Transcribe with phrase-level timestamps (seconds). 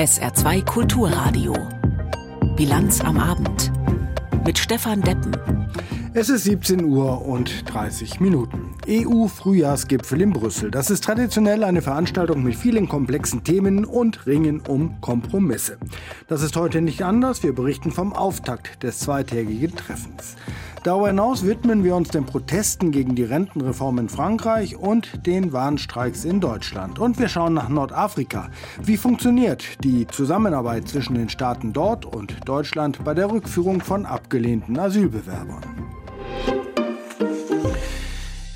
[0.00, 1.54] SR2 Kulturradio.
[2.56, 3.70] Bilanz am Abend.
[4.46, 5.36] Mit Stefan Deppen.
[6.14, 8.74] Es ist 17 Uhr und 30 Minuten.
[8.88, 10.70] EU-Frühjahrsgipfel in Brüssel.
[10.70, 15.78] Das ist traditionell eine Veranstaltung mit vielen komplexen Themen und Ringen um Kompromisse.
[16.28, 17.42] Das ist heute nicht anders.
[17.42, 20.34] Wir berichten vom Auftakt des zweitägigen Treffens.
[20.82, 26.24] Darüber hinaus widmen wir uns den Protesten gegen die Rentenreform in Frankreich und den Warnstreiks
[26.24, 26.98] in Deutschland.
[26.98, 28.48] Und wir schauen nach Nordafrika.
[28.82, 34.78] Wie funktioniert die Zusammenarbeit zwischen den Staaten dort und Deutschland bei der Rückführung von abgelehnten
[34.78, 35.90] Asylbewerbern?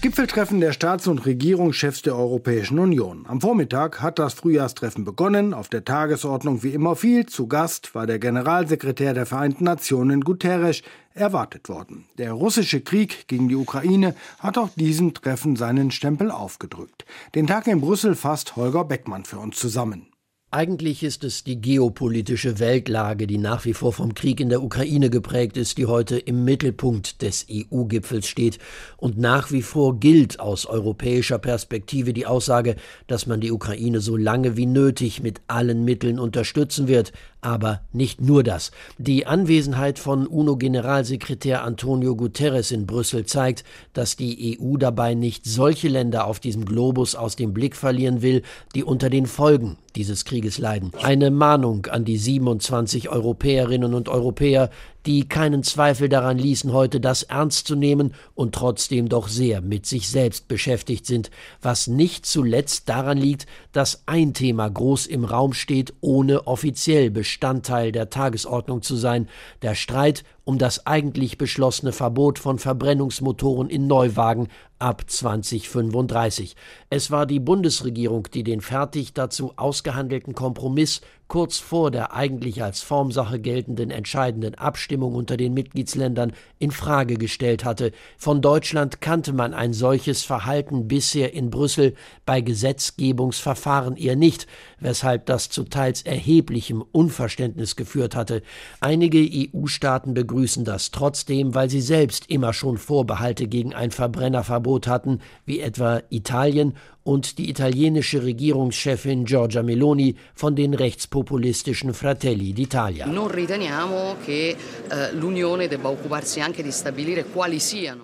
[0.05, 3.25] Gipfeltreffen der Staats- und Regierungschefs der Europäischen Union.
[3.27, 5.55] Am Vormittag hat das Frühjahrstreffen begonnen.
[5.55, 7.25] Auf der Tagesordnung wie immer viel.
[7.25, 10.83] Zu Gast war der Generalsekretär der Vereinten Nationen Guterres
[11.15, 12.05] erwartet worden.
[12.19, 17.07] Der russische Krieg gegen die Ukraine hat auch diesem Treffen seinen Stempel aufgedrückt.
[17.35, 20.09] Den Tag in Brüssel fasst Holger Beckmann für uns zusammen.
[20.55, 25.11] Eigentlich ist es die geopolitische Weltlage, die nach wie vor vom Krieg in der Ukraine
[25.11, 28.61] geprägt ist, die heute im Mittelpunkt des EU-Gipfels steht.
[28.97, 32.77] Und nach wie vor gilt aus europäischer Perspektive die Aussage,
[33.09, 37.11] dass man die Ukraine so lange wie nötig mit allen Mitteln unterstützen wird.
[37.45, 38.71] Aber nicht nur das.
[38.97, 45.89] Die Anwesenheit von UNO-Generalsekretär Antonio Guterres in Brüssel zeigt, dass die EU dabei nicht solche
[45.89, 48.41] Länder auf diesem Globus aus dem Blick verlieren will,
[48.75, 50.93] die unter den Folgen dieses Krieges leiden.
[51.03, 54.71] Eine Mahnung an die 27 Europäerinnen und Europäer,
[55.07, 59.87] die keinen Zweifel daran ließen, heute das ernst zu nehmen und trotzdem doch sehr mit
[59.87, 61.31] sich selbst beschäftigt sind,
[61.61, 67.93] was nicht zuletzt daran liegt, dass ein Thema groß im Raum steht, ohne offiziell Bestandteil
[67.93, 69.29] der Tagesordnung zu sein,
[69.63, 74.49] der Streit um das eigentlich beschlossene Verbot von Verbrennungsmotoren in Neuwagen
[74.79, 76.57] ab 2035.
[76.91, 82.83] Es war die Bundesregierung, die den fertig dazu ausgehandelten Kompromiss kurz vor der eigentlich als
[82.83, 87.93] Formsache geltenden entscheidenden Abstimmung unter den Mitgliedsländern in Frage gestellt hatte.
[88.19, 91.95] Von Deutschland kannte man ein solches Verhalten bisher in Brüssel
[92.27, 94.47] bei Gesetzgebungsverfahren eher nicht,
[94.81, 98.43] weshalb das zu teils erheblichem Unverständnis geführt hatte.
[98.81, 105.21] Einige EU-Staaten begrüßen das trotzdem, weil sie selbst immer schon Vorbehalte gegen ein Verbrennerverbot hatten,
[105.47, 106.75] wie etwa Italien
[107.05, 113.07] und die italienische Regierungschefin Giorgia Meloni von den rechtspopulistischen Fratelli d'Italia.
[113.07, 114.71] Eh,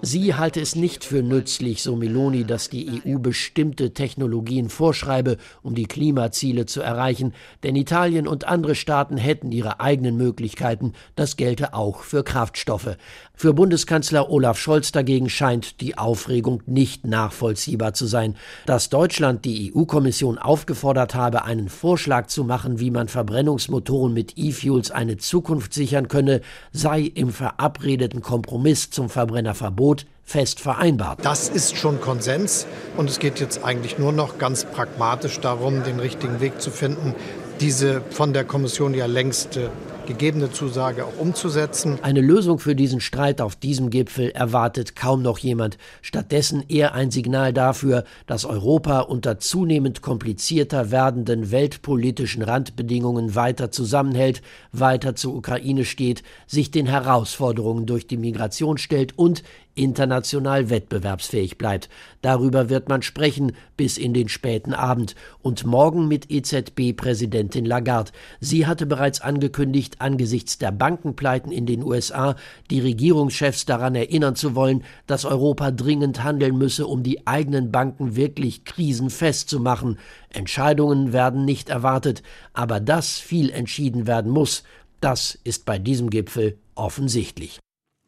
[0.03, 5.75] Sie halte es nicht für nützlich, so Meloni, dass die EU bestimmte Technologien vorschreibe, um
[5.75, 7.33] die Klimaziele zu erreichen,
[7.63, 12.97] denn Italien und andere Staaten hätten ihre eigenen Möglichkeiten, das gelte auch für Kraftstoffe.
[13.35, 18.37] Für Bundeskanzler Olaf Scholz dagegen scheint die Aufregung nicht nachvollziehbar zu sein.
[18.67, 24.91] Dass Deutschland die EU-Kommission aufgefordert habe, einen Vorschlag zu machen, wie man Verbrennungsmotoren mit E-Fuels
[24.91, 26.41] eine Zukunft sichern könne,
[26.73, 31.25] sei im verabredeten Kompromiss zum Verbrennerverbot fest vereinbart.
[31.25, 36.01] Das ist schon Konsens und es geht jetzt eigentlich nur noch ganz pragmatisch darum, den
[36.01, 37.15] richtigen Weg zu finden,
[37.61, 39.69] diese von der Kommission ja längst äh,
[40.11, 41.99] gegebene Zusage auch umzusetzen.
[42.03, 45.79] Eine Lösung für diesen Streit auf diesem Gipfel erwartet kaum noch jemand.
[46.03, 54.43] Stattdessen eher ein Signal dafür, dass Europa unter zunehmend komplizierter werdenden weltpolitischen Randbedingungen weiter zusammenhält,
[54.73, 59.45] weiter zur Ukraine steht, sich den Herausforderungen durch die Migration stellt und
[59.81, 61.89] international wettbewerbsfähig bleibt.
[62.21, 68.13] Darüber wird man sprechen bis in den späten Abend und morgen mit EZB-Präsidentin Lagarde.
[68.41, 72.37] Sie hatte bereits angekündigt, angesichts der Bankenpleiten in den USA
[72.71, 78.17] die Regierungschefs daran erinnern zu wollen, dass Europa dringend handeln müsse, um die eigenen Banken
[78.17, 79.99] wirklich krisenfest zu machen.
[80.29, 84.63] Entscheidungen werden nicht erwartet, aber dass viel entschieden werden muss,
[85.01, 87.61] das ist bei diesem Gipfel offensichtlich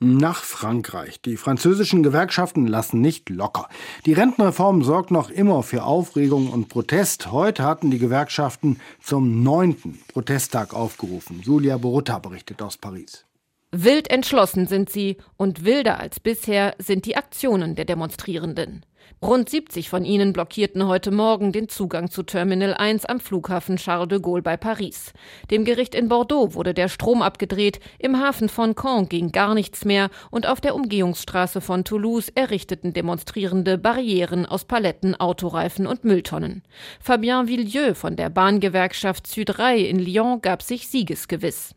[0.03, 1.21] nach Frankreich.
[1.21, 3.69] Die französischen Gewerkschaften lassen nicht locker.
[4.05, 7.31] Die Rentenreform sorgt noch immer für Aufregung und Protest.
[7.31, 11.41] Heute hatten die Gewerkschaften zum neunten Protesttag aufgerufen.
[11.43, 13.25] Julia Borutta berichtet aus Paris.
[13.71, 18.85] Wild entschlossen sind sie und wilder als bisher sind die Aktionen der Demonstrierenden.
[19.25, 24.09] Rund 70 von ihnen blockierten heute Morgen den Zugang zu Terminal 1 am Flughafen Charles
[24.09, 25.13] de Gaulle bei Paris.
[25.49, 29.85] Dem Gericht in Bordeaux wurde der Strom abgedreht, im Hafen von Caen ging gar nichts
[29.85, 36.65] mehr und auf der Umgehungsstraße von Toulouse errichteten Demonstrierende Barrieren aus Paletten, Autoreifen und Mülltonnen.
[36.99, 41.77] Fabien Villieu von der Bahngewerkschaft Südrei in Lyon gab sich siegesgewiss.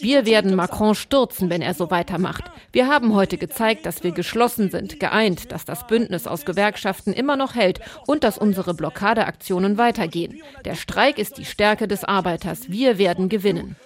[0.00, 2.44] Wir werden Macron stürzen, wenn er so weitermacht.
[2.72, 7.36] Wir haben heute gezeigt, dass wir geschlossen sind, geeint, dass das Bündnis aus Gewerkschaften immer
[7.36, 10.42] noch hält und dass unsere Blockadeaktionen weitergehen.
[10.64, 12.70] Der Streik ist die Stärke des Arbeiters.
[12.70, 13.76] Wir werden gewinnen.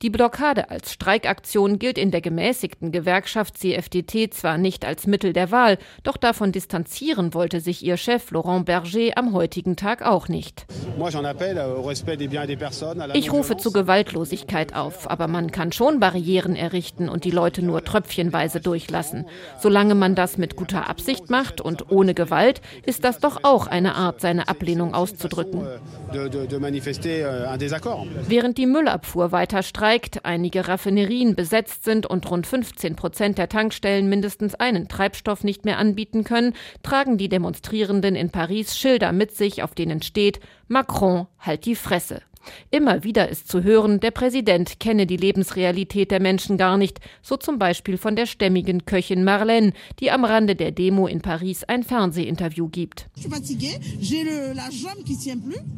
[0.00, 5.50] Die Blockade als Streikaktion gilt in der gemäßigten Gewerkschaft CFDT zwar nicht als Mittel der
[5.50, 10.66] Wahl, doch davon distanzieren wollte sich ihr Chef Laurent Berger am heutigen Tag auch nicht.
[13.14, 17.84] Ich rufe zu Gewaltlosigkeit auf, aber man kann schon Barrieren errichten und die Leute nur
[17.84, 19.26] tröpfchenweise durchlassen.
[19.60, 23.94] Solange man das mit guter Absicht macht und ohne Gewalt, ist das doch auch eine
[23.94, 25.66] Art, seine Ablehnung auszudrücken.
[28.28, 34.08] Während die Müllabfuhr weiter streikt, einige Raffinerien besetzt sind und rund 15 Prozent der Tankstellen
[34.08, 39.62] mindestens einen Treibstoff nicht mehr anbieten können, tragen die Demonstrierenden in Paris Schilder mit sich,
[39.62, 42.22] auf denen steht Macron, halt die Fresse.
[42.70, 47.36] Immer wieder ist zu hören, der Präsident kenne die Lebensrealität der Menschen gar nicht, so
[47.36, 51.82] zum Beispiel von der stämmigen Köchin Marlène, die am Rande der Demo in Paris ein
[51.82, 53.06] Fernsehinterview gibt.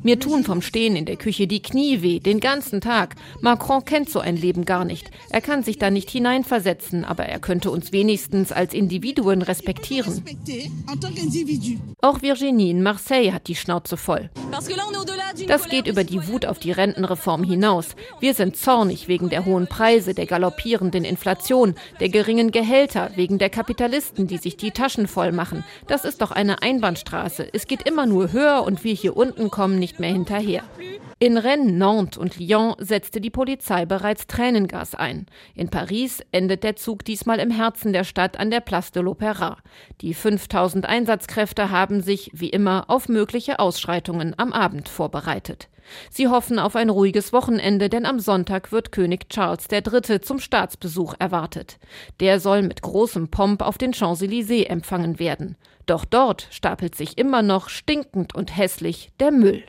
[0.02, 3.16] Mir tun vom Stehen in der Küche die Knie weh, den ganzen Tag.
[3.40, 5.10] Macron kennt so ein Leben gar nicht.
[5.30, 10.22] Er kann sich da nicht hineinversetzen, aber er könnte uns wenigstens als Individuen respektieren.
[12.00, 14.30] Auch Virginie in Marseille hat die Schnauze voll.
[15.46, 17.97] Das geht über die Wut auf die Rentenreform hinaus.
[18.19, 23.50] Wir sind zornig wegen der hohen Preise, der galoppierenden Inflation, der geringen Gehälter, wegen der
[23.50, 25.64] Kapitalisten, die sich die Taschen voll machen.
[25.87, 27.49] Das ist doch eine Einbahnstraße.
[27.52, 30.64] Es geht immer nur höher und wir hier unten kommen nicht mehr hinterher.
[31.23, 35.26] In Rennes, Nantes und Lyon setzte die Polizei bereits Tränengas ein.
[35.55, 39.56] In Paris endet der Zug diesmal im Herzen der Stadt an der Place de l'Opéra.
[40.00, 45.69] Die 5000 Einsatzkräfte haben sich, wie immer, auf mögliche Ausschreitungen am Abend vorbereitet.
[46.10, 50.20] Sie hoffen auf ein ruhiges Wochenende, denn am Sonntag wird König Charles III.
[50.20, 51.78] zum Staatsbesuch erwartet.
[52.20, 55.56] Der soll mit großem Pomp auf den Champs-Élysées empfangen werden.
[55.86, 59.64] Doch dort stapelt sich immer noch stinkend und hässlich der Müll.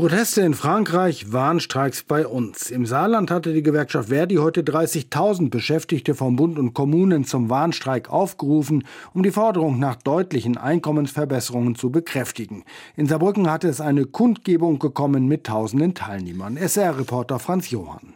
[0.00, 2.70] Proteste in Frankreich, Warnstreiks bei uns.
[2.70, 8.08] Im Saarland hatte die Gewerkschaft Verdi heute 30.000 Beschäftigte vom Bund und Kommunen zum Warnstreik
[8.08, 12.64] aufgerufen, um die Forderung nach deutlichen Einkommensverbesserungen zu bekräftigen.
[12.96, 16.56] In Saarbrücken hatte es eine Kundgebung gekommen mit tausenden Teilnehmern.
[16.56, 18.14] SR-Reporter Franz Johann.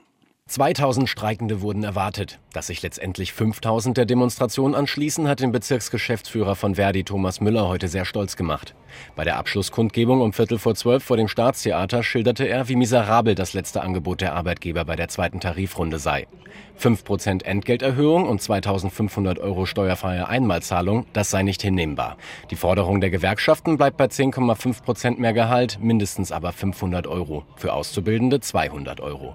[0.55, 2.39] 2000 Streikende wurden erwartet.
[2.53, 7.89] Dass sich letztendlich 5000 der Demonstration anschließen, hat den Bezirksgeschäftsführer von Verdi Thomas Müller heute
[7.89, 8.75] sehr stolz gemacht.
[9.17, 13.53] Bei der Abschlusskundgebung um Viertel vor zwölf vor dem Staatstheater schilderte er, wie miserabel das
[13.53, 16.29] letzte Angebot der Arbeitgeber bei der zweiten Tarifrunde sei.
[16.79, 22.17] 5% Entgelterhöhung und 2500 Euro steuerfreie Einmalzahlung, das sei nicht hinnehmbar.
[22.51, 27.45] Die Forderung der Gewerkschaften bleibt bei 10,5% mehr Gehalt, mindestens aber 500 Euro.
[27.57, 29.35] Für Auszubildende 200 Euro.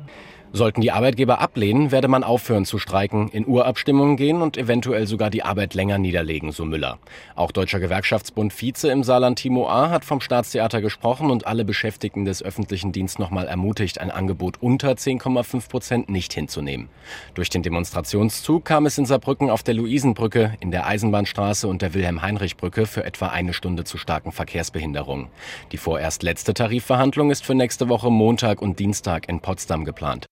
[0.52, 5.30] Sollten die Arbeitgeber ablehnen, werde man aufhören zu streiken, in Urabstimmungen gehen und eventuell sogar
[5.30, 6.98] die Arbeit länger niederlegen, so Müller.
[7.36, 9.92] Auch Deutscher Gewerkschaftsbund Vize im Saarland Timo A.
[9.92, 14.94] hat vom Staatstheater gesprochen und alle Beschäftigten des öffentlichen Dienstes nochmal ermutigt, ein Angebot unter
[14.94, 16.90] 10,5 Prozent nicht hinzunehmen.
[17.36, 21.94] Durch den Demonstrationszug kam es in Saarbrücken auf der Luisenbrücke, in der Eisenbahnstraße und der
[21.94, 25.28] Wilhelm-Heinrich-Brücke für etwa eine Stunde zu starken Verkehrsbehinderungen.
[25.72, 30.26] Die vorerst letzte Tarifverhandlung ist für nächste Woche Montag und Dienstag in Potsdam geplant.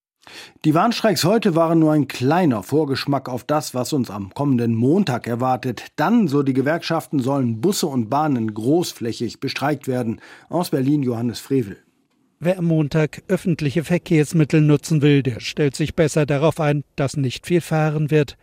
[0.65, 5.27] Die Warnstreiks heute waren nur ein kleiner Vorgeschmack auf das, was uns am kommenden Montag
[5.27, 5.85] erwartet.
[5.95, 10.21] Dann, so die Gewerkschaften, sollen Busse und Bahnen großflächig bestreikt werden.
[10.49, 11.77] Aus Berlin Johannes Frevel.
[12.39, 17.47] Wer am Montag öffentliche Verkehrsmittel nutzen will, der stellt sich besser darauf ein, dass nicht
[17.47, 18.37] viel fahren wird.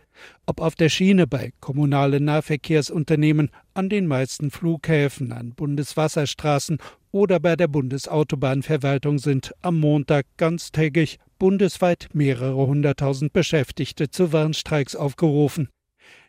[0.45, 6.77] Ob auf der Schiene bei kommunalen Nahverkehrsunternehmen, an den meisten Flughäfen, an Bundeswasserstraßen
[7.11, 15.69] oder bei der Bundesautobahnverwaltung sind am Montag ganztägig bundesweit mehrere hunderttausend Beschäftigte zu Warnstreiks aufgerufen.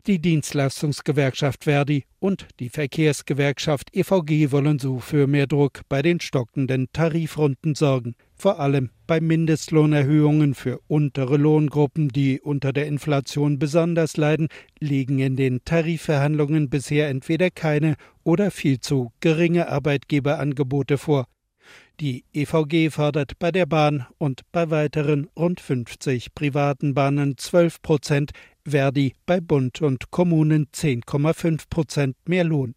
[0.07, 6.87] Die Dienstleistungsgewerkschaft Verdi und die Verkehrsgewerkschaft EVG wollen so für mehr Druck bei den stockenden
[6.93, 14.47] Tarifrunden sorgen, vor allem bei Mindestlohnerhöhungen für untere Lohngruppen, die unter der Inflation besonders leiden,
[14.79, 21.27] liegen in den Tarifverhandlungen bisher entweder keine oder viel zu geringe Arbeitgeberangebote vor.
[21.99, 28.33] Die EVG fordert bei der Bahn und bei weiteren rund 50 privaten Bahnen 12 Prozent,
[28.69, 32.75] Verdi bei Bund und Kommunen 10,5 Prozent mehr Lohn.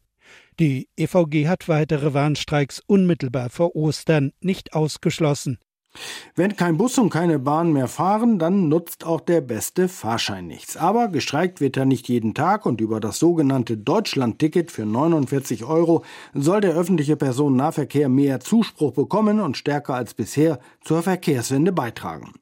[0.58, 5.58] Die EVG hat weitere Warnstreiks unmittelbar vor Ostern nicht ausgeschlossen.
[6.36, 10.78] Wenn kein Bus und keine Bahn mehr fahren, dann nutzt auch der beste Fahrschein nichts.
[10.78, 16.04] Aber gestreikt wird ja nicht jeden Tag und über das sogenannte Deutschland-Ticket für 49 Euro
[16.34, 22.34] soll der öffentliche Personennahverkehr mehr Zuspruch bekommen und stärker als bisher zur Verkehrswende beitragen.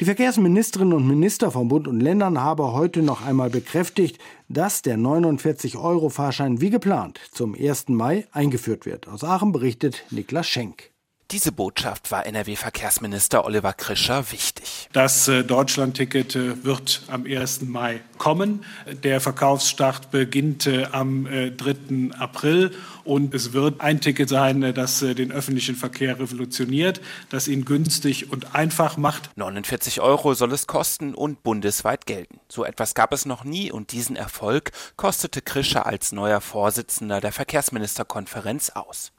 [0.00, 4.96] Die Verkehrsministerinnen und Minister von Bund und Ländern haben heute noch einmal bekräftigt, dass der
[4.96, 7.88] 49-Euro-Fahrschein wie geplant zum 1.
[7.88, 9.08] Mai eingeführt wird.
[9.08, 10.92] Aus Aachen berichtet Niklas Schenk.
[11.30, 14.88] Diese Botschaft war NRW-Verkehrsminister Oliver Krischer wichtig.
[14.94, 17.60] Das äh, Deutschlandticket äh, wird am 1.
[17.64, 18.64] Mai kommen.
[19.02, 22.18] Der Verkaufsstart beginnt äh, am 3.
[22.18, 22.70] April
[23.04, 28.54] und es wird ein Ticket sein, das den öffentlichen Verkehr revolutioniert, das ihn günstig und
[28.54, 29.28] einfach macht.
[29.36, 32.40] 49 Euro soll es kosten und bundesweit gelten.
[32.48, 37.32] So etwas gab es noch nie und diesen Erfolg kostete Krischer als neuer Vorsitzender der
[37.32, 39.12] Verkehrsministerkonferenz aus.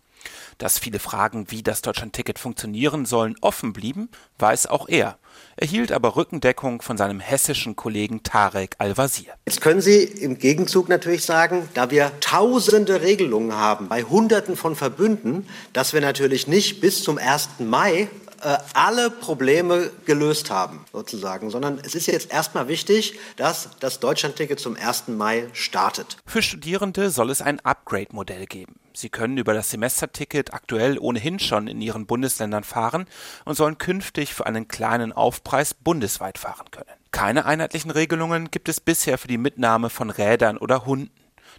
[0.59, 5.17] Dass viele Fragen, wie das Deutschlandticket funktionieren sollen, offen blieben, weiß auch er,
[5.55, 9.31] erhielt aber Rückendeckung von seinem hessischen Kollegen Tarek Al-Wazir.
[9.45, 14.75] Jetzt können Sie im Gegenzug natürlich sagen, da wir tausende Regelungen haben bei Hunderten von
[14.75, 17.51] Verbünden, dass wir natürlich nicht bis zum 1.
[17.59, 18.09] Mai
[18.41, 24.59] äh, alle Probleme gelöst haben, sozusagen, sondern es ist jetzt erstmal wichtig, dass das Deutschlandticket
[24.59, 25.09] zum 1.
[25.09, 26.17] Mai startet.
[26.25, 28.75] Für Studierende soll es ein Upgrade-Modell geben.
[28.93, 33.05] Sie können über das Semesterticket aktuell ohnehin schon in ihren Bundesländern fahren
[33.45, 36.89] und sollen künftig für einen kleinen Aufpreis bundesweit fahren können.
[37.11, 41.11] Keine einheitlichen Regelungen gibt es bisher für die Mitnahme von Rädern oder Hunden.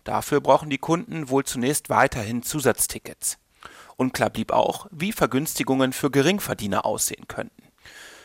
[0.04, 3.38] Dafür brauchen die Kunden wohl zunächst weiterhin Zusatztickets.
[4.00, 7.62] Unklar blieb auch, wie Vergünstigungen für Geringverdiener aussehen könnten.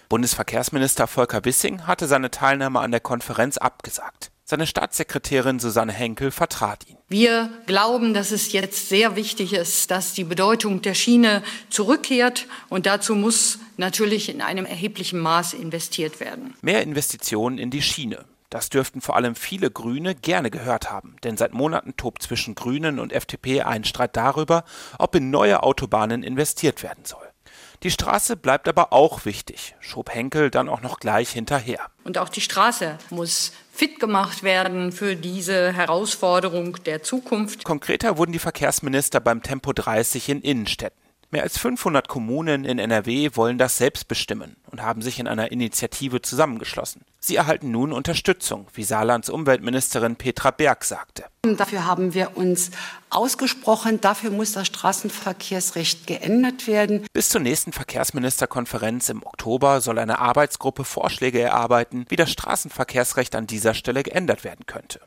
[0.08, 4.32] Bundesverkehrsminister Volker Wissing hatte seine Teilnahme an der Konferenz abgesagt.
[4.46, 6.98] Seine Staatssekretärin Susanne Henkel vertrat ihn.
[7.10, 12.86] Wir glauben, dass es jetzt sehr wichtig ist, dass die Bedeutung der Schiene zurückkehrt und
[12.86, 16.54] dazu muss natürlich in einem erheblichen Maß investiert werden.
[16.62, 18.24] Mehr Investitionen in die Schiene.
[18.56, 23.00] Das dürften vor allem viele Grüne gerne gehört haben, denn seit Monaten tobt zwischen Grünen
[23.00, 24.64] und FDP ein Streit darüber,
[24.98, 27.28] ob in neue Autobahnen investiert werden soll.
[27.84, 31.82] Die Straße bleibt aber auch wichtig, schob Henkel dann auch noch gleich hinterher.
[32.06, 37.66] Und auch die Straße muss fit gemacht werden für diese Herausforderung der Zukunft.
[37.66, 41.05] Konkreter wurden die Verkehrsminister beim Tempo 30 in Innenstädten.
[41.36, 45.52] Mehr als 500 Kommunen in NRW wollen das selbst bestimmen und haben sich in einer
[45.52, 47.02] Initiative zusammengeschlossen.
[47.20, 51.26] Sie erhalten nun Unterstützung, wie Saarlands Umweltministerin Petra Berg sagte.
[51.42, 52.72] Dafür haben wir uns
[53.10, 54.00] ausgesprochen.
[54.00, 57.06] Dafür muss das Straßenverkehrsrecht geändert werden.
[57.12, 63.46] Bis zur nächsten Verkehrsministerkonferenz im Oktober soll eine Arbeitsgruppe Vorschläge erarbeiten, wie das Straßenverkehrsrecht an
[63.46, 65.02] dieser Stelle geändert werden könnte.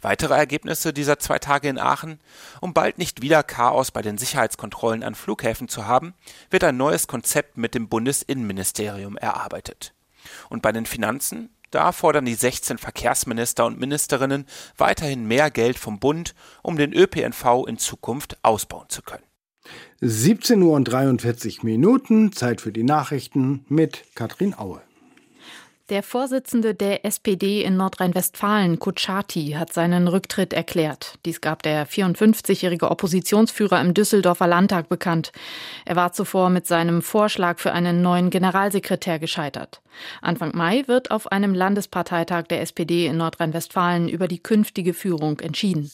[0.00, 2.20] Weitere Ergebnisse dieser zwei Tage in Aachen?
[2.60, 6.14] Um bald nicht wieder Chaos bei den Sicherheitskontrollen an Flughäfen zu haben,
[6.50, 9.94] wird ein neues Konzept mit dem Bundesinnenministerium erarbeitet.
[10.48, 11.50] Und bei den Finanzen?
[11.70, 17.66] Da fordern die 16 Verkehrsminister und Ministerinnen weiterhin mehr Geld vom Bund, um den ÖPNV
[17.66, 19.24] in Zukunft ausbauen zu können.
[20.00, 24.82] 17 Uhr und 43 Minuten, Zeit für die Nachrichten mit Katrin Aue.
[25.90, 31.18] Der Vorsitzende der SPD in Nordrhein-Westfalen, Kutschaty, hat seinen Rücktritt erklärt.
[31.26, 35.30] Dies gab der 54-jährige Oppositionsführer im Düsseldorfer Landtag bekannt.
[35.84, 39.82] Er war zuvor mit seinem Vorschlag für einen neuen Generalsekretär gescheitert.
[40.22, 45.90] Anfang Mai wird auf einem Landesparteitag der SPD in Nordrhein-Westfalen über die künftige Führung entschieden.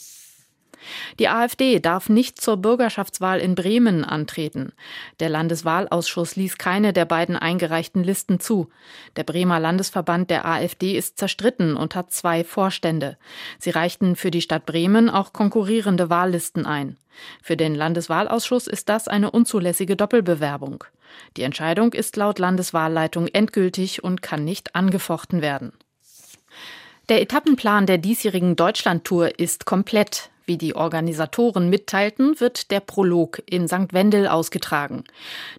[1.18, 4.72] Die AfD darf nicht zur Bürgerschaftswahl in Bremen antreten.
[5.20, 8.70] Der Landeswahlausschuss ließ keine der beiden eingereichten Listen zu.
[9.16, 13.16] Der Bremer Landesverband der AfD ist zerstritten und hat zwei Vorstände.
[13.58, 16.96] Sie reichten für die Stadt Bremen auch konkurrierende Wahllisten ein.
[17.42, 20.84] Für den Landeswahlausschuss ist das eine unzulässige Doppelbewerbung.
[21.37, 25.72] Die Entscheidung ist laut Landeswahlleitung endgültig und kann nicht angefochten werden.
[27.08, 30.30] Der Etappenplan der diesjährigen Deutschlandtour ist komplett.
[30.50, 33.92] Wie die Organisatoren mitteilten, wird der Prolog in St.
[33.92, 35.04] Wendel ausgetragen.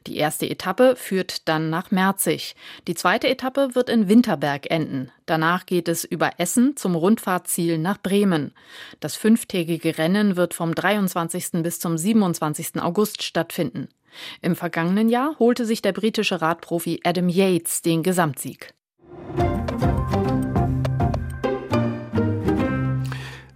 [0.05, 2.57] Die erste Etappe führt dann nach Merzig.
[2.89, 5.09] Die zweite Etappe wird in Winterberg enden.
[5.25, 8.53] Danach geht es über Essen zum Rundfahrtziel nach Bremen.
[8.99, 11.63] Das fünftägige Rennen wird vom 23.
[11.63, 12.81] bis zum 27.
[12.81, 13.87] August stattfinden.
[14.41, 18.73] Im vergangenen Jahr holte sich der britische Radprofi Adam Yates den Gesamtsieg.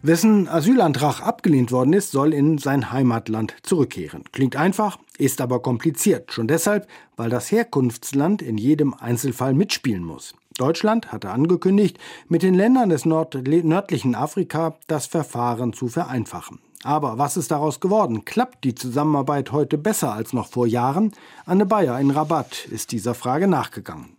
[0.08, 4.24] Wessen Asylantrag abgelehnt worden ist, soll in sein Heimatland zurückkehren.
[4.32, 6.32] Klingt einfach, ist aber kompliziert.
[6.32, 10.36] Schon deshalb, weil das Herkunftsland in jedem Einzelfall mitspielen muss.
[10.60, 11.98] Deutschland hatte angekündigt,
[12.28, 16.60] mit den Ländern des nördlichen Afrika das Verfahren zu vereinfachen.
[16.84, 18.26] Aber was ist daraus geworden?
[18.26, 21.14] Klappt die Zusammenarbeit heute besser als noch vor Jahren?
[21.48, 24.16] Anne Bayer in Rabat ist dieser Frage nachgegangen.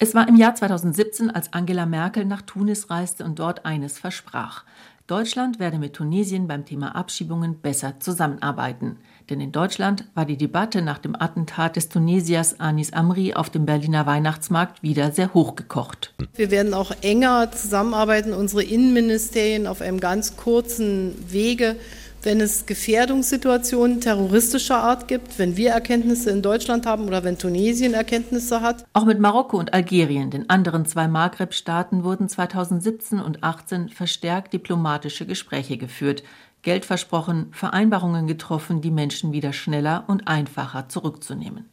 [0.00, 4.64] Es war im Jahr 2017, als Angela Merkel nach Tunis reiste und dort eines versprach.
[5.08, 8.98] Deutschland werde mit Tunesien beim Thema Abschiebungen besser zusammenarbeiten.
[9.30, 13.64] Denn in Deutschland war die Debatte nach dem Attentat des Tunesiers Anis Amri auf dem
[13.64, 16.12] Berliner Weihnachtsmarkt wieder sehr hochgekocht.
[16.34, 21.76] Wir werden auch enger zusammenarbeiten, unsere Innenministerien auf einem ganz kurzen Wege
[22.22, 27.94] wenn es Gefährdungssituationen terroristischer Art gibt, wenn wir Erkenntnisse in Deutschland haben oder wenn Tunesien
[27.94, 28.84] Erkenntnisse hat.
[28.92, 35.26] Auch mit Marokko und Algerien, den anderen zwei Maghreb-Staaten, wurden 2017 und 2018 verstärkt diplomatische
[35.26, 36.22] Gespräche geführt.
[36.62, 41.66] Geld versprochen, Vereinbarungen getroffen, die Menschen wieder schneller und einfacher zurückzunehmen.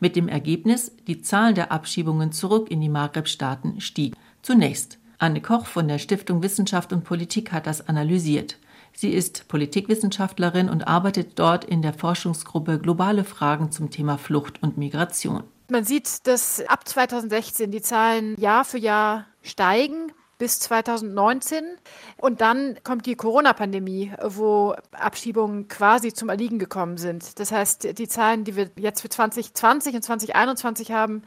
[0.00, 4.14] Mit dem Ergebnis, die Zahl der Abschiebungen zurück in die Maghreb-Staaten stieg.
[4.42, 4.98] Zunächst.
[5.18, 8.58] Anne Koch von der Stiftung Wissenschaft und Politik hat das analysiert.
[8.94, 14.78] Sie ist Politikwissenschaftlerin und arbeitet dort in der Forschungsgruppe Globale Fragen zum Thema Flucht und
[14.78, 15.44] Migration.
[15.70, 21.62] Man sieht, dass ab 2016 die Zahlen Jahr für Jahr steigen bis 2019.
[22.16, 27.38] Und dann kommt die Corona-Pandemie, wo Abschiebungen quasi zum Erliegen gekommen sind.
[27.38, 31.22] Das heißt, die Zahlen, die wir jetzt für 2020 und 2021 haben,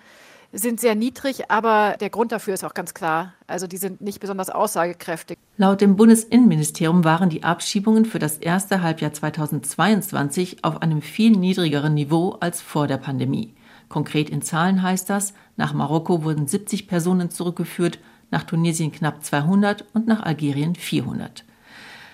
[0.56, 3.34] sind sehr niedrig, aber der Grund dafür ist auch ganz klar.
[3.46, 5.38] Also die sind nicht besonders aussagekräftig.
[5.58, 11.94] Laut dem Bundesinnenministerium waren die Abschiebungen für das erste Halbjahr 2022 auf einem viel niedrigeren
[11.94, 13.54] Niveau als vor der Pandemie.
[13.90, 18.00] Konkret in Zahlen heißt das, nach Marokko wurden 70 Personen zurückgeführt,
[18.32, 21.44] nach Tunesien knapp 200 und nach Algerien 400.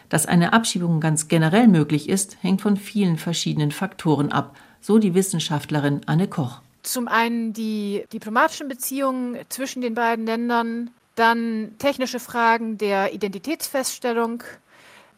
[0.10, 5.14] Dass eine Abschiebung ganz generell möglich ist, hängt von vielen verschiedenen Faktoren ab, so die
[5.14, 6.62] Wissenschaftlerin Anne Koch.
[6.84, 14.44] Zum einen die diplomatischen Beziehungen zwischen den beiden Ländern, dann technische Fragen der Identitätsfeststellung,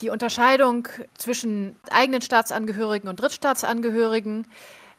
[0.02, 4.46] die Unterscheidung zwischen eigenen Staatsangehörigen und Drittstaatsangehörigen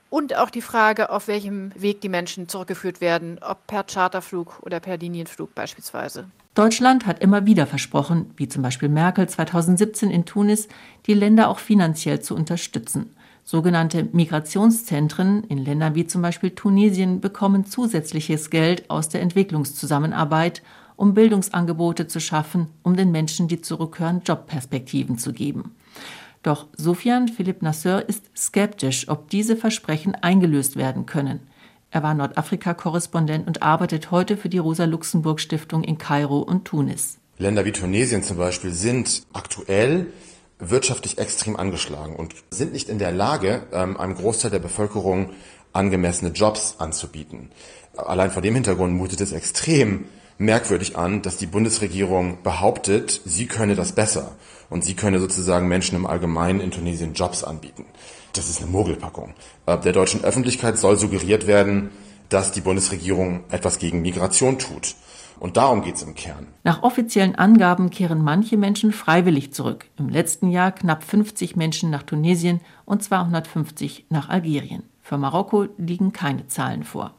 [0.09, 4.80] und auch die Frage, auf welchem Weg die Menschen zurückgeführt werden, ob per Charterflug oder
[4.80, 6.30] per Linienflug beispielsweise.
[6.54, 10.68] Deutschland hat immer wieder versprochen, wie zum Beispiel Merkel 2017 in Tunis,
[11.06, 13.16] die Länder auch finanziell zu unterstützen.
[13.47, 20.63] Sogenannte Migrationszentren in Ländern wie zum Beispiel Tunesien bekommen zusätzliches Geld aus der Entwicklungszusammenarbeit,
[20.97, 25.75] um Bildungsangebote zu schaffen, um den Menschen, die zurückkehren, Jobperspektiven zu geben.
[26.43, 31.41] Doch Sofian Philipp Nasser ist skeptisch, ob diese Versprechen eingelöst werden können.
[31.91, 37.19] Er war Nordafrika-Korrespondent und arbeitet heute für die Rosa-Luxemburg-Stiftung in Kairo und Tunis.
[37.39, 40.07] Länder wie Tunesien zum Beispiel sind aktuell
[40.58, 45.30] wirtschaftlich extrem angeschlagen und sind nicht in der Lage, ähm, einem Großteil der Bevölkerung
[45.73, 47.50] angemessene Jobs anzubieten.
[47.97, 50.06] Allein vor dem Hintergrund mutet es extrem
[50.38, 54.32] merkwürdig an, dass die Bundesregierung behauptet, sie könne das besser
[54.71, 57.84] und sie könne sozusagen Menschen im Allgemeinen in Tunesien Jobs anbieten.
[58.32, 59.34] Das ist eine Mogelpackung.
[59.67, 61.90] Äh, der deutschen Öffentlichkeit soll suggeriert werden,
[62.28, 64.95] dass die Bundesregierung etwas gegen Migration tut.
[65.41, 66.47] Und darum geht es im Kern.
[66.63, 69.87] Nach offiziellen Angaben kehren manche Menschen freiwillig zurück.
[69.99, 74.84] Im letzten Jahr knapp 50 Menschen nach Tunesien und 250 nach Algerien.
[75.02, 77.15] Für Marokko liegen keine Zahlen vor.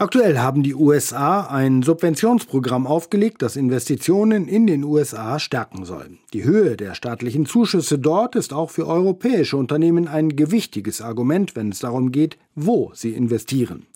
[0.00, 6.18] Aktuell haben die USA ein Subventionsprogramm aufgelegt, das Investitionen in den USA stärken soll.
[6.32, 11.70] Die Höhe der staatlichen Zuschüsse dort ist auch für europäische Unternehmen ein gewichtiges Argument, wenn
[11.70, 13.86] es darum geht, wo sie investieren.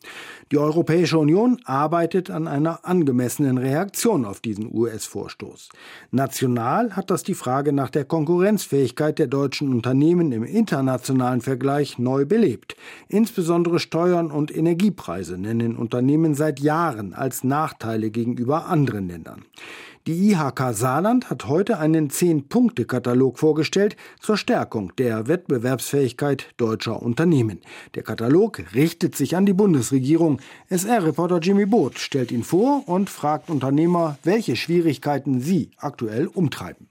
[0.52, 5.70] Die Europäische Union arbeitet an einer angemessenen Reaktion auf diesen US-Vorstoß.
[6.10, 12.26] National hat das die Frage nach der Konkurrenzfähigkeit der deutschen Unternehmen im internationalen Vergleich neu
[12.26, 12.76] belebt.
[13.08, 19.46] Insbesondere Steuern und Energiepreise nennen Unternehmen seit Jahren als Nachteile gegenüber anderen Ländern.
[20.08, 27.60] Die IHK Saarland hat heute einen Zehn-Punkte-Katalog vorgestellt zur Stärkung der Wettbewerbsfähigkeit deutscher Unternehmen.
[27.94, 30.40] Der Katalog richtet sich an die Bundesregierung.
[30.70, 36.88] SR-Reporter Jimmy Boot stellt ihn vor und fragt Unternehmer, welche Schwierigkeiten sie aktuell umtreiben.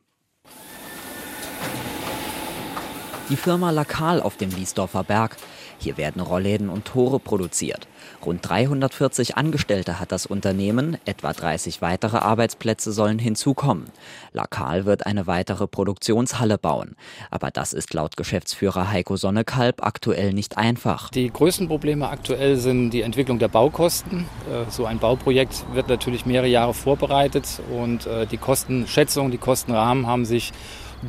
[3.32, 5.38] Die Firma Lakal auf dem Liesdorfer Berg.
[5.80, 7.88] Hier werden Rollläden und Tore produziert.
[8.26, 13.86] Rund 340 Angestellte hat das Unternehmen, etwa 30 weitere Arbeitsplätze sollen hinzukommen.
[14.34, 16.98] Lakal wird eine weitere Produktionshalle bauen.
[17.30, 21.10] Aber das ist laut Geschäftsführer Heiko Sonnekalb aktuell nicht einfach.
[21.12, 24.26] Die größten Probleme aktuell sind die Entwicklung der Baukosten.
[24.52, 30.06] Äh, so ein Bauprojekt wird natürlich mehrere Jahre vorbereitet und äh, die Kostenschätzung, die Kostenrahmen
[30.06, 30.52] haben sich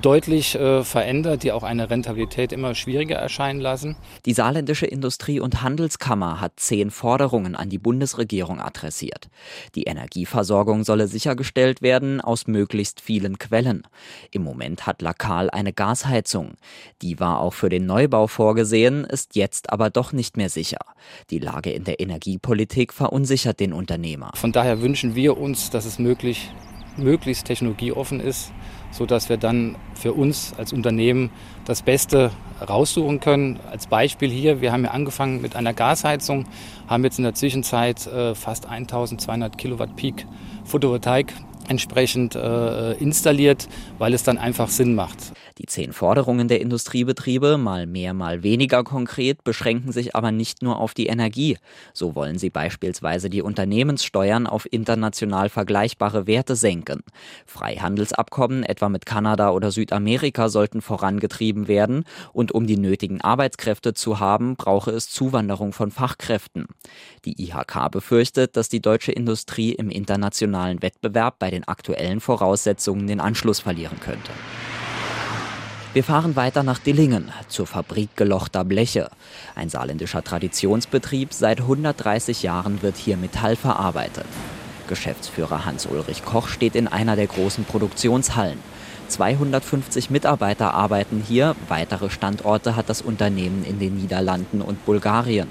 [0.01, 3.97] deutlich äh, verändert, die auch eine Rentabilität immer schwieriger erscheinen lassen.
[4.25, 9.29] Die saarländische Industrie- und Handelskammer hat zehn Forderungen an die Bundesregierung adressiert.
[9.75, 13.83] Die Energieversorgung solle sichergestellt werden aus möglichst vielen Quellen.
[14.31, 16.55] Im Moment hat Lakal eine Gasheizung.
[17.03, 20.81] Die war auch für den Neubau vorgesehen, ist jetzt aber doch nicht mehr sicher.
[21.31, 24.31] Die Lage in der Energiepolitik verunsichert den Unternehmer.
[24.35, 26.51] Von daher wünschen wir uns, dass es möglich,
[26.97, 28.53] möglichst technologieoffen ist
[28.93, 31.31] sodass wir dann für uns als Unternehmen
[31.65, 33.59] das Beste raussuchen können.
[33.71, 36.45] Als Beispiel hier, wir haben ja angefangen mit einer Gasheizung,
[36.87, 40.27] haben jetzt in der Zwischenzeit äh, fast 1200 Kilowatt Peak
[40.65, 41.33] Photovoltaik
[41.69, 45.33] entsprechend äh, installiert, weil es dann einfach Sinn macht.
[45.59, 50.81] Die zehn Forderungen der Industriebetriebe, mal mehr, mal weniger konkret, beschränken sich aber nicht nur
[50.81, 51.59] auf die Energie.
[51.93, 57.05] So wollen sie beispielsweise die Unternehmenssteuern auf international vergleichbare Werte senken.
[57.47, 64.19] Freihandelsabkommen etwa mit Kanada oder Südamerika sollten vorangetrieben werden und um die nötigen Arbeitskräfte zu
[64.19, 66.67] haben, brauche es Zuwanderung von Fachkräften.
[67.25, 73.21] Die IHK befürchtet, dass die deutsche Industrie im internationalen Wettbewerb bei den aktuellen Voraussetzungen den
[73.21, 74.33] Anschluss verlieren könnte.
[75.95, 79.11] Wir fahren weiter nach Dillingen, zur Fabrik gelochter Bleche.
[79.55, 84.25] Ein saarländischer Traditionsbetrieb, seit 130 Jahren wird hier Metall verarbeitet.
[84.89, 88.59] Geschäftsführer Hans-Ulrich Koch steht in einer der großen Produktionshallen.
[89.09, 95.49] 250 Mitarbeiter arbeiten hier, weitere Standorte hat das Unternehmen in den Niederlanden und Bulgarien.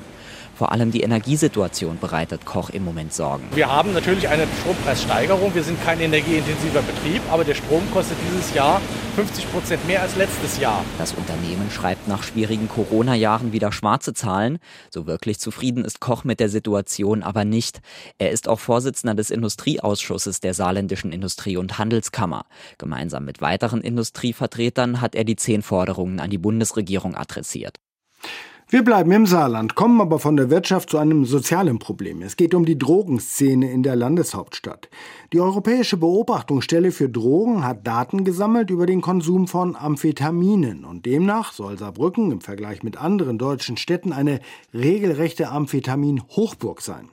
[0.62, 3.48] Vor allem die Energiesituation bereitet Koch im Moment Sorgen.
[3.56, 5.56] Wir haben natürlich eine Strompreissteigerung.
[5.56, 8.80] Wir sind kein energieintensiver Betrieb, aber der Strom kostet dieses Jahr
[9.16, 10.86] 50 Prozent mehr als letztes Jahr.
[11.00, 14.60] Das Unternehmen schreibt nach schwierigen Corona-Jahren wieder schwarze Zahlen.
[14.92, 17.82] So wirklich zufrieden ist Koch mit der Situation aber nicht.
[18.20, 22.46] Er ist auch Vorsitzender des Industrieausschusses der Saarländischen Industrie- und Handelskammer.
[22.78, 27.80] Gemeinsam mit weiteren Industrievertretern hat er die zehn Forderungen an die Bundesregierung adressiert.
[28.72, 32.22] Wir bleiben im Saarland, kommen aber von der Wirtschaft zu einem sozialen Problem.
[32.22, 34.88] Es geht um die Drogenszene in der Landeshauptstadt.
[35.34, 41.52] Die Europäische Beobachtungsstelle für Drogen hat Daten gesammelt über den Konsum von Amphetaminen und demnach
[41.52, 44.40] soll Saarbrücken im Vergleich mit anderen deutschen Städten eine
[44.74, 47.10] regelrechte Amphetamin-Hochburg sein.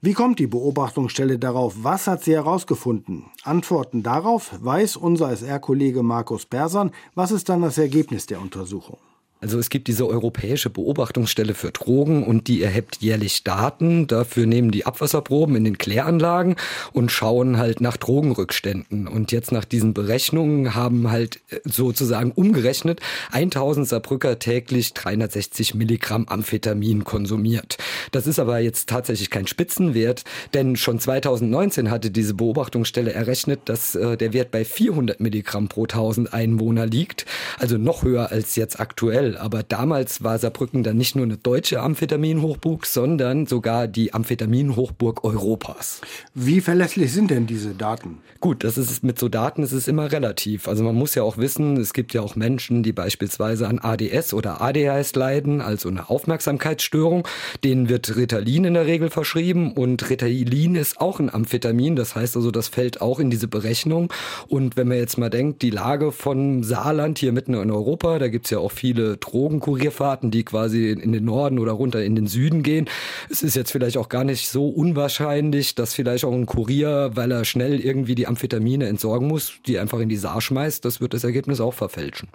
[0.00, 1.84] Wie kommt die Beobachtungsstelle darauf?
[1.84, 3.26] Was hat sie herausgefunden?
[3.44, 6.90] Antworten darauf weiß unser SR-Kollege Markus Persan.
[7.14, 8.98] Was ist dann das Ergebnis der Untersuchung?
[9.40, 14.06] Also es gibt diese europäische Beobachtungsstelle für Drogen und die erhebt jährlich Daten.
[14.06, 16.56] Dafür nehmen die Abwasserproben in den Kläranlagen
[16.92, 19.08] und schauen halt nach Drogenrückständen.
[19.08, 23.00] Und jetzt nach diesen Berechnungen haben halt äh, sozusagen umgerechnet
[23.32, 27.78] 1000 Saarbrücker täglich 360 Milligramm Amphetamin konsumiert.
[28.12, 33.94] Das ist aber jetzt tatsächlich kein Spitzenwert, denn schon 2019 hatte diese Beobachtungsstelle errechnet, dass
[33.94, 37.24] äh, der Wert bei 400 Milligramm pro 1000 Einwohner liegt.
[37.58, 41.80] Also noch höher als jetzt aktuell aber damals war Saarbrücken dann nicht nur eine deutsche
[41.80, 46.00] Amphetaminhochburg, sondern sogar die Amphetaminhochburg Europas.
[46.34, 48.18] Wie verlässlich sind denn diese Daten?
[48.40, 50.66] Gut, das ist mit so Daten ist es immer relativ.
[50.66, 54.32] Also man muss ja auch wissen, es gibt ja auch Menschen, die beispielsweise an ADS
[54.32, 57.28] oder ADHS leiden, also eine Aufmerksamkeitsstörung.
[57.64, 62.36] Denen wird Ritalin in der Regel verschrieben und Ritalin ist auch ein Amphetamin, das heißt
[62.36, 64.10] also, das fällt auch in diese Berechnung.
[64.48, 68.28] Und wenn man jetzt mal denkt, die Lage von Saarland hier mitten in Europa, da
[68.28, 72.26] gibt es ja auch viele Drogenkurierfahrten, die quasi in den Norden oder runter in den
[72.26, 72.88] Süden gehen.
[73.30, 77.30] Es ist jetzt vielleicht auch gar nicht so unwahrscheinlich, dass vielleicht auch ein Kurier, weil
[77.30, 80.84] er schnell irgendwie die Amphetamine entsorgen muss, die einfach in die Saar schmeißt.
[80.84, 82.28] Das wird das Ergebnis auch verfälschen.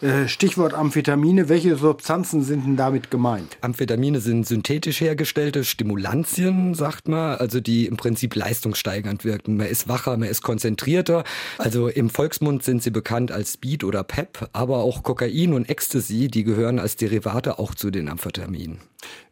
[0.00, 1.48] Äh, Stichwort Amphetamine.
[1.48, 3.58] Welche Substanzen sind denn damit gemeint?
[3.60, 9.56] Amphetamine sind synthetisch hergestellte Stimulantien, sagt man, also die im Prinzip leistungssteigernd wirken.
[9.56, 11.24] Man ist wacher, man ist konzentrierter.
[11.58, 16.28] Also im Volksmund sind sie bekannt als Speed oder PEP, aber auch Kokain und Ecstasy
[16.30, 18.78] die gehören als Derivate auch zu den Amphetaminen.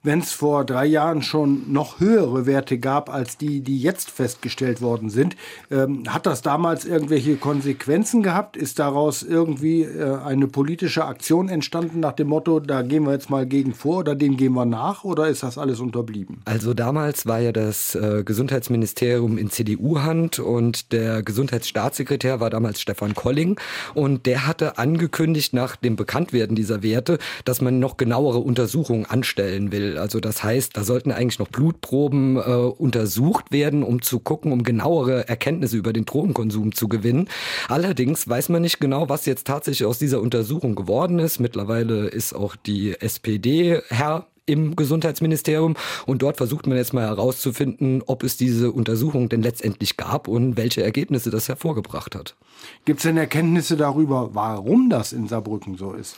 [0.08, 4.80] Wenn es vor drei Jahren schon noch höhere Werte gab als die, die jetzt festgestellt
[4.80, 5.36] worden sind,
[5.70, 8.56] ähm, hat das damals irgendwelche Konsequenzen gehabt?
[8.56, 13.28] Ist daraus irgendwie äh, eine politische Aktion entstanden nach dem Motto, da gehen wir jetzt
[13.28, 16.40] mal gegen vor oder dem gehen wir nach oder ist das alles unterblieben?
[16.46, 23.12] Also damals war ja das äh, Gesundheitsministerium in CDU-Hand und der Gesundheitsstaatssekretär war damals Stefan
[23.12, 23.60] Kolling
[23.92, 29.70] und der hatte angekündigt nach dem Bekanntwerden dieser Werte, dass man noch genauere Untersuchungen anstellen
[29.70, 29.97] will.
[29.98, 34.62] Also das heißt, da sollten eigentlich noch Blutproben äh, untersucht werden, um zu gucken, um
[34.62, 37.28] genauere Erkenntnisse über den Drogenkonsum zu gewinnen.
[37.68, 41.40] Allerdings weiß man nicht genau, was jetzt tatsächlich aus dieser Untersuchung geworden ist.
[41.40, 45.76] Mittlerweile ist auch die SPD Herr im Gesundheitsministerium.
[46.06, 50.56] Und dort versucht man jetzt mal herauszufinden, ob es diese Untersuchung denn letztendlich gab und
[50.56, 52.34] welche Ergebnisse das hervorgebracht hat.
[52.84, 56.16] Gibt es denn Erkenntnisse darüber, warum das in Saarbrücken so ist?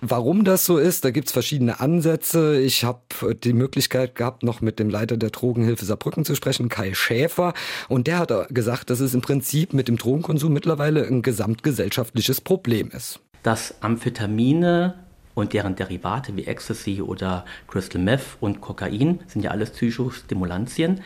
[0.00, 2.60] Warum das so ist, da gibt's verschiedene Ansätze.
[2.60, 3.00] Ich habe
[3.34, 7.52] die Möglichkeit gehabt, noch mit dem Leiter der Drogenhilfe Saarbrücken zu sprechen, Kai Schäfer.
[7.88, 12.90] Und der hat gesagt, dass es im Prinzip mit dem Drogenkonsum mittlerweile ein gesamtgesellschaftliches Problem
[12.90, 13.20] ist.
[13.42, 15.07] Dass Amphetamine
[15.38, 21.00] und deren Derivate wie Ecstasy oder Crystal Meth und Kokain sind ja alles Psychostimulantien,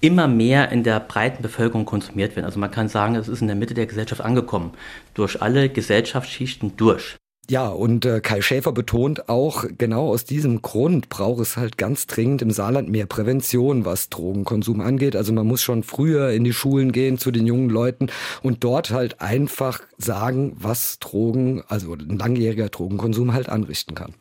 [0.00, 2.46] immer mehr in der breiten Bevölkerung konsumiert werden.
[2.46, 4.72] Also man kann sagen, es ist in der Mitte der Gesellschaft angekommen,
[5.12, 7.16] durch alle Gesellschaftsschichten durch.
[7.50, 12.06] Ja, und äh, Kai Schäfer betont auch, genau aus diesem Grund braucht es halt ganz
[12.06, 15.14] dringend im Saarland mehr Prävention, was Drogenkonsum angeht.
[15.14, 18.06] Also man muss schon früher in die Schulen gehen zu den jungen Leuten
[18.42, 24.14] und dort halt einfach sagen, was Drogen, also ein langjähriger Drogenkonsum halt anrichten kann.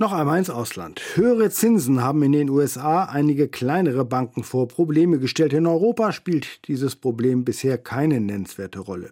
[0.00, 1.00] Noch einmal ins Ausland.
[1.16, 5.52] Höhere Zinsen haben in den USA einige kleinere Banken vor Probleme gestellt.
[5.52, 9.10] In Europa spielt dieses Problem bisher keine nennenswerte Rolle.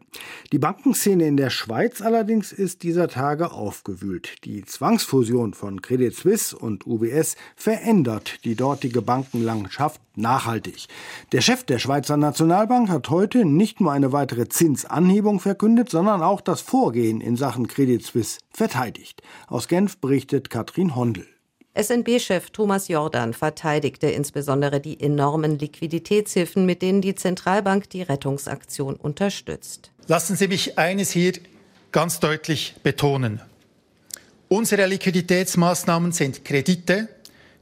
[0.52, 4.44] Die Bankenszene in der Schweiz allerdings ist dieser Tage aufgewühlt.
[4.44, 10.86] Die Zwangsfusion von Credit Suisse und UBS verändert die dortige Bankenlandschaft nachhaltig.
[11.32, 16.40] Der Chef der Schweizer Nationalbank hat heute nicht nur eine weitere Zinsanhebung verkündet, sondern auch
[16.40, 19.22] das Vorgehen in Sachen Credit Suisse verteidigt.
[19.48, 21.26] Aus Genf berichtet Katrin Hondel.
[21.78, 29.92] SNB-Chef Thomas Jordan verteidigte insbesondere die enormen Liquiditätshilfen, mit denen die Zentralbank die Rettungsaktion unterstützt.
[30.06, 31.32] Lassen Sie mich eines hier
[31.92, 33.42] ganz deutlich betonen.
[34.48, 37.08] Unsere Liquiditätsmaßnahmen sind Kredite,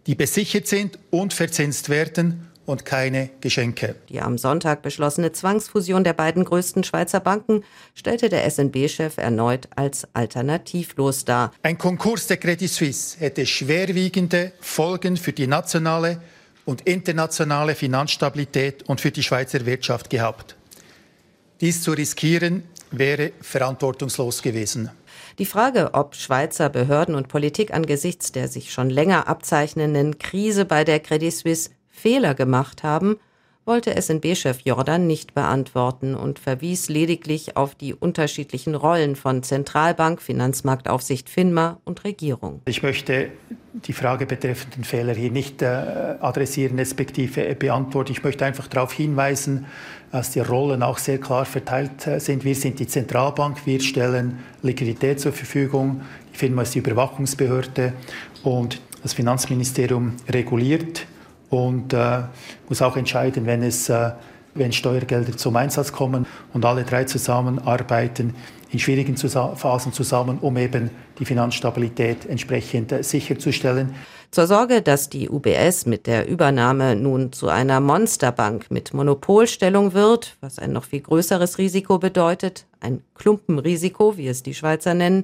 [0.06, 3.94] die besichert sind und verzinst werden und keine Geschenke.
[4.08, 7.62] Die am Sonntag beschlossene Zwangsfusion der beiden größten Schweizer Banken
[7.94, 11.52] stellte der SNB-Chef erneut als alternativlos dar.
[11.62, 16.20] Ein Konkurs der Credit Suisse hätte schwerwiegende Folgen für die nationale
[16.64, 20.56] und internationale Finanzstabilität und für die Schweizer Wirtschaft gehabt.
[21.60, 24.90] Dies zu riskieren wäre verantwortungslos gewesen.
[25.38, 30.84] Die Frage, ob Schweizer Behörden und Politik angesichts der sich schon länger abzeichnenden Krise bei
[30.84, 33.16] der Credit Suisse Fehler gemacht haben,
[33.66, 41.28] wollte SNB-Chef Jordan nicht beantworten und verwies lediglich auf die unterschiedlichen Rollen von Zentralbank, Finanzmarktaufsicht
[41.28, 42.60] FINMA und Regierung.
[42.66, 43.30] Ich möchte
[43.72, 48.12] die Frage betreffend den Fehler hier nicht äh, adressieren, respektive beantworten.
[48.12, 49.66] Ich möchte einfach darauf hinweisen,
[50.14, 52.44] dass die Rollen auch sehr klar verteilt äh, sind.
[52.44, 57.94] Wir sind die Zentralbank, wir stellen Liquidität zur Verfügung, die FINMA ist die Überwachungsbehörde
[58.44, 61.04] und das Finanzministerium reguliert
[61.50, 62.20] und äh,
[62.68, 64.12] muss auch entscheiden, wenn es äh,
[64.54, 68.34] wenn Steuergelder zum Einsatz kommen und alle drei zusammenarbeiten
[68.70, 73.94] in schwierigen Phasen zusammen, um eben die Finanzstabilität entsprechend äh, sicherzustellen.
[74.32, 80.36] Zur Sorge, dass die UBS mit der Übernahme nun zu einer Monsterbank mit Monopolstellung wird,
[80.40, 85.22] was ein noch viel größeres Risiko bedeutet, ein Klumpenrisiko, wie es die Schweizer nennen,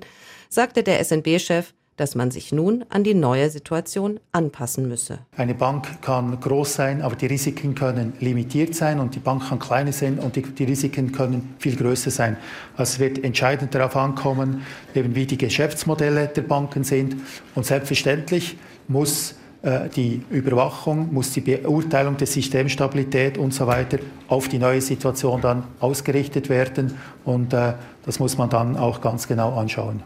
[0.48, 5.18] sagte der SNB-Chef, dass man sich nun an die neue Situation anpassen müsse.
[5.36, 9.58] Eine Bank kann groß sein, aber die Risiken können limitiert sein und die Bank kann
[9.58, 12.38] kleiner sein und die, die Risiken können viel größer sein.
[12.74, 14.62] Also es wird entscheidend darauf ankommen,
[14.94, 17.16] eben wie die Geschäftsmodelle der Banken sind
[17.54, 18.56] und selbstverständlich
[18.88, 24.80] muss äh, die Überwachung, muss die Beurteilung der Systemstabilität und so weiter auf die neue
[24.80, 26.96] Situation dann ausgerichtet werden.
[27.26, 27.74] Und äh,
[28.06, 30.02] das muss man dann auch ganz genau anschauen.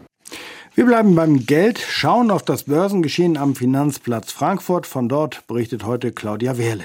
[0.75, 4.85] Wir bleiben beim Geld, schauen auf das Börsengeschehen am Finanzplatz Frankfurt.
[4.85, 6.83] Von dort berichtet heute Claudia Wehrle.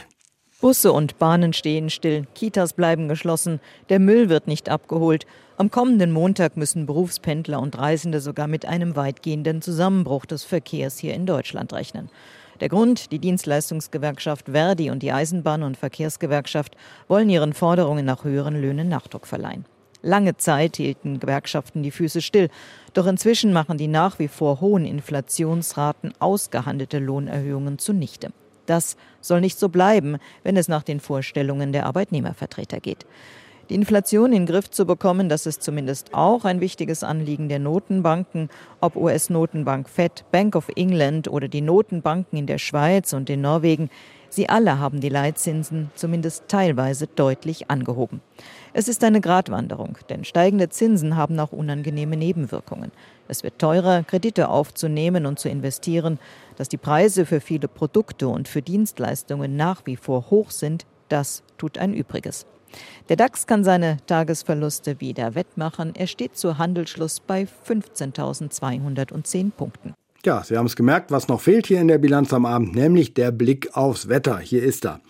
[0.61, 5.27] Busse und Bahnen stehen still, Kitas bleiben geschlossen, der Müll wird nicht abgeholt.
[5.57, 11.15] Am kommenden Montag müssen Berufspendler und Reisende sogar mit einem weitgehenden Zusammenbruch des Verkehrs hier
[11.15, 12.11] in Deutschland rechnen.
[12.61, 16.77] Der Grund, die Dienstleistungsgewerkschaft Verdi und die Eisenbahn- und Verkehrsgewerkschaft
[17.09, 19.65] wollen ihren Forderungen nach höheren Löhnen Nachdruck verleihen.
[20.03, 22.49] Lange Zeit hielten Gewerkschaften die Füße still.
[22.93, 28.33] Doch inzwischen machen die nach wie vor hohen Inflationsraten ausgehandelte Lohnerhöhungen zunichte.
[28.67, 33.07] Das soll nicht so bleiben, wenn es nach den Vorstellungen der Arbeitnehmervertreter geht.
[33.71, 37.61] Die Inflation in den Griff zu bekommen, das ist zumindest auch ein wichtiges Anliegen der
[37.61, 43.43] Notenbanken, ob US-Notenbank Fed, Bank of England oder die Notenbanken in der Schweiz und in
[43.43, 43.89] Norwegen.
[44.29, 48.23] Sie alle haben die Leitzinsen zumindest teilweise deutlich angehoben.
[48.73, 52.91] Es ist eine Gratwanderung, denn steigende Zinsen haben auch unangenehme Nebenwirkungen.
[53.29, 56.19] Es wird teurer, Kredite aufzunehmen und zu investieren.
[56.57, 61.45] Dass die Preise für viele Produkte und für Dienstleistungen nach wie vor hoch sind, das
[61.57, 62.47] tut ein Übriges.
[63.09, 65.95] Der DAX kann seine Tagesverluste wieder wettmachen.
[65.95, 69.95] Er steht zu Handelsschluss bei 15.210 Punkten.
[70.25, 73.15] Ja, Sie haben es gemerkt, was noch fehlt hier in der Bilanz am Abend, nämlich
[73.15, 74.39] der Blick aufs Wetter.
[74.39, 75.01] Hier ist er.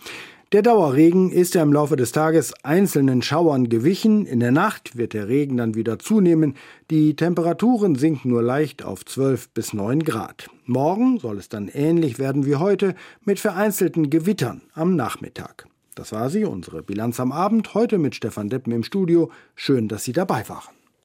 [0.53, 4.25] Der Dauerregen ist ja im Laufe des Tages einzelnen Schauern gewichen.
[4.25, 6.55] In der Nacht wird der Regen dann wieder zunehmen.
[6.89, 10.49] Die Temperaturen sinken nur leicht auf 12 bis 9 Grad.
[10.65, 15.70] Morgen soll es dann ähnlich werden wie heute mit vereinzelten Gewittern am Nachmittag.
[15.95, 19.29] Das war sie, unsere Bilanz am Abend, heute mit Stefan Deppen im Studio.
[19.55, 20.80] Schön, dass Sie dabei waren.